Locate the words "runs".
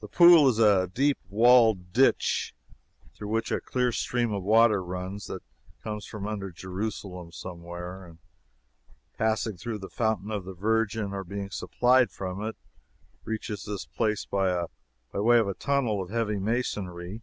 4.82-5.26